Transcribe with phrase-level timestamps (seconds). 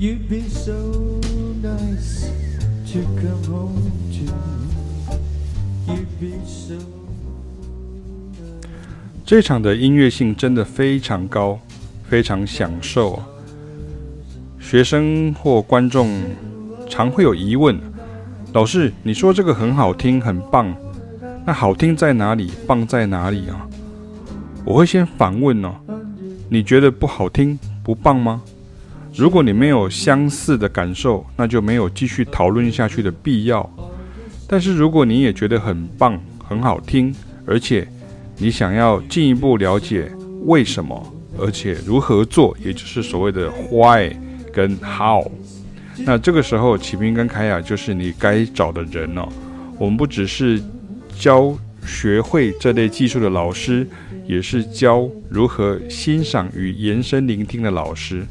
[0.00, 1.20] You've been so
[1.60, 2.30] nice
[2.92, 4.32] to come home to.
[5.88, 6.76] You've been so.
[9.26, 11.58] 这场的音乐性真的非常高，
[12.04, 13.20] 非常享受。
[14.60, 16.08] 学生或观众
[16.88, 17.76] 常会有疑问：
[18.52, 20.72] 老师，你说这个很好听，很棒，
[21.44, 22.52] 那好听在哪里？
[22.68, 23.66] 棒在哪里啊？
[24.64, 25.74] 我会先反问哦，
[26.48, 28.40] 你觉得不好听、不棒吗？
[29.14, 33.68] 如果你没有相似的感受，那就没有继续讨论下去的必要。
[34.46, 37.86] 但是如果你也觉得很棒、很好听，而且
[38.36, 40.10] 你想要进一步了解
[40.44, 44.10] 为什么，而且如何做，也就是所谓的 why
[44.52, 45.28] 跟 how，
[46.04, 49.28] 那这个时候启明跟凯雅就是你该找的人了哦。
[49.78, 50.62] 我们不只是
[51.18, 53.86] 教学会这类技术的老师，
[54.26, 58.24] 也是教如何欣赏与延伸聆听的老师。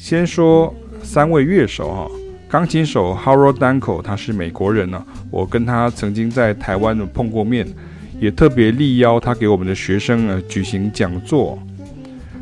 [0.00, 2.10] 先说三位乐手哈，
[2.48, 7.68] 钢琴手 Howard Danko，他是美国人呢，我跟他曾经在台湾碰过面，
[8.18, 11.58] 也特别力邀他给我们的学生呢举行讲座。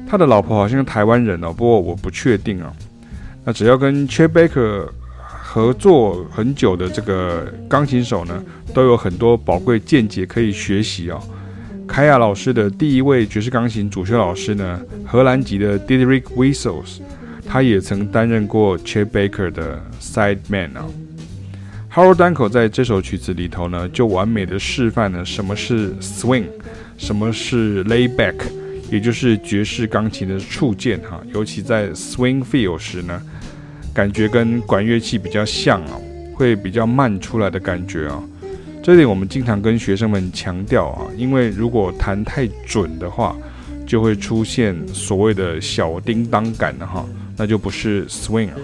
[0.06, 2.72] 他的老婆好像台湾人哦，不过我不确定啊。
[3.44, 8.40] 那只要跟 Chet Baker 合作很久的这个钢琴手呢，
[8.72, 11.20] 都有很多宝贵见解可以学习哦。
[11.88, 17.00] 凯雅老师的第一位爵士钢琴主修老师呢，荷兰籍的 Diederik Wissels，。
[17.50, 20.84] 他也曾担任过 Chet Baker 的 Sideman 啊。
[21.90, 26.44] Howard Danko 在这首曲子里头呢，就完美的示范了什么是 Swing，
[26.98, 28.34] 什么是 Layback，
[28.90, 31.22] 也就是爵士钢琴的触键哈。
[31.32, 33.20] 尤其在 Swing Feel 时呢，
[33.94, 35.98] 感觉跟管乐器比较像啊，
[36.34, 38.22] 会比较慢出来的感觉啊。
[38.82, 43.34] 这点我们经常跟学生们强调啊，因为如果弹太准的话，
[43.86, 47.04] 就会出现所谓的小叮当感的哈。
[47.38, 48.56] 那就不是 swing 了。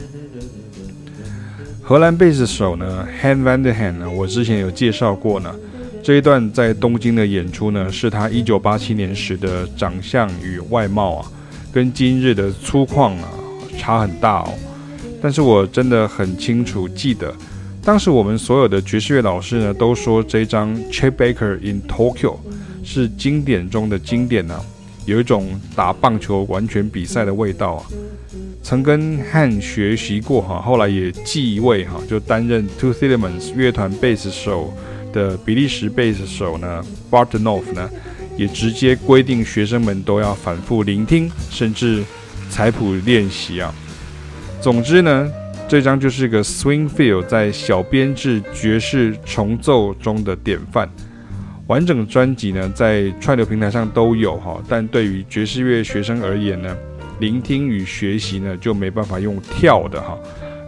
[1.80, 5.54] 荷兰贝斯手呢，Han van der Haan 呢，我之前有介绍过呢。
[6.02, 11.32] 这一段在东京的演出呢，是他1987年时的长相与外貌啊，
[11.72, 13.28] 跟今日的粗犷啊
[13.78, 14.52] 差很大哦。
[15.22, 17.34] 但是我真的很清楚记得，
[17.82, 22.36] 当时我们所有的爵士乐老师呢，都说这张 Chet Baker in Tokyo
[22.82, 24.60] 是经典中的经典呢、
[25.06, 27.86] 有一种打棒球完全比赛的味道啊。
[28.62, 34.72] 曾跟汉学习过哈，后来也继位哈，就担任 Toots Thielemans 乐团贝斯手
[35.12, 37.90] 的比利时贝斯手呢 b a r t o n o f f 呢，
[38.38, 42.02] 也直接规定学生们都要反复聆听，甚至
[42.48, 43.72] 采谱练习啊。
[44.62, 45.30] 总之呢，
[45.68, 50.88] 这张就是个 Swing Feel 在小编制爵士重奏中的典范。
[51.66, 56.76] 完整专辑呢，在串流平台上都有哈，但对于爵士乐学生而言呢，
[57.20, 60.18] 聆听与学习呢，就没办法用跳的哈，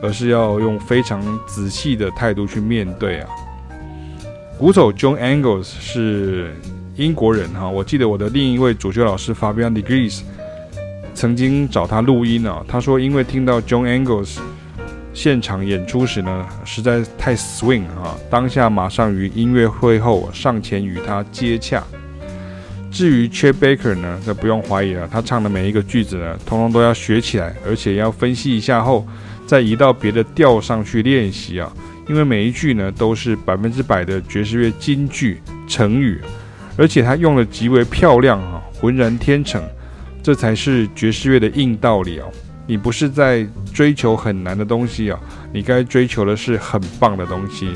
[0.03, 3.29] 而是要用非常仔细的态度去面对啊。
[4.59, 6.55] 鼓手 John Angles 是
[6.95, 10.21] 英国人哈，我记得我的另一位主修老师 Fabian de Vries
[11.13, 14.39] 曾经找他录音啊，他说因为听到 John Angles
[15.17, 21.83] 现场演出时呢，实在太 swing 啊，当下马上于音乐会后上前与他接洽。
[22.91, 29.09] 至于 Chet Baker 呢，那不用怀疑了，他唱的每一个句子呢，通通都要学起来，而且要分析一下后，
[29.47, 31.73] 再移到别的调上去练习啊。
[32.11, 36.21] 因为每一句呢，都是百分之百的爵士乐金句成语，
[36.77, 39.63] 而且他用的极为漂亮啊，浑然天成，
[40.23, 42.29] 这才是爵士乐的硬道理啊。
[42.67, 45.19] 你不是在追求很难的东西啊，
[45.53, 47.71] 你该追求的是很棒的东西。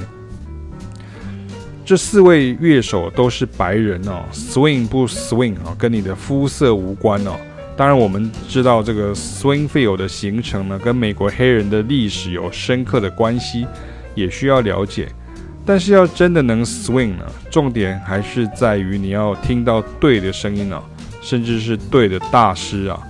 [1.85, 7.33] 这四位乐手都是白人哦，swing 不 swing 啊，跟你的肤色无关哦。
[7.77, 13.67] 当然，我们知道这个 swing feel 的形成呢，跟美国黑人的历史有深刻的关系，
[14.15, 15.09] 也需要了解。
[15.65, 20.83] 但是要真的能 swing 呢，重点还是在于你要听到对的声音啊，
[21.23, 23.01] 甚至是对的大师啊。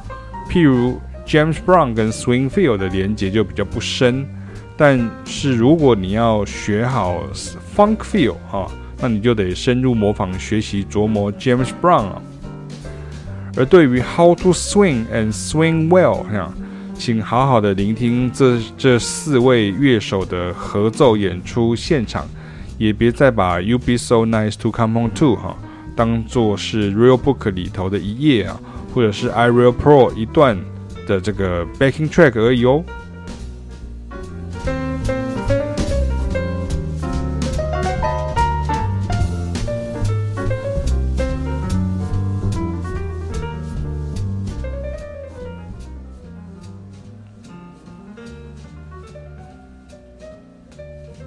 [0.49, 1.01] 譬如
[1.31, 4.27] James Brown 跟 swing feel 的连接就比较不深。
[4.77, 7.23] 但是如果你要学好
[7.77, 8.69] funk feel 哈，
[9.01, 12.23] 那你就得深入模仿学习琢磨 James Brown 啊。
[13.57, 16.53] 而对于 how to swing and swing well 哈，
[16.95, 22.27] 请好好的聆听这这四位乐手的合奏演出现场，
[22.77, 25.57] 也别再把 You Be So Nice to Come Home To 哈
[25.95, 28.61] 当做是 Real Book 里头的一页啊，
[28.93, 30.59] 或者是 I Real Pro 一段
[31.11, 32.85] 的这个 backing track 而已哦。